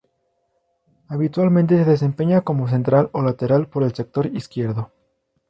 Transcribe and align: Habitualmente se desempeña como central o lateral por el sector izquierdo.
Habitualmente 1.09 1.77
se 1.83 1.87
desempeña 1.91 2.41
como 2.41 2.67
central 2.67 3.11
o 3.13 3.21
lateral 3.21 3.67
por 3.67 3.83
el 3.83 3.93
sector 3.93 4.25
izquierdo. 4.35 4.91